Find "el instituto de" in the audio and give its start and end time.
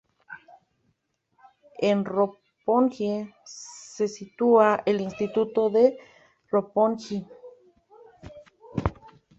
4.83-5.85